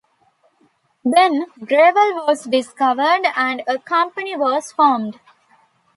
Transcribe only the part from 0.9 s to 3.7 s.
Then, gravel was discovered and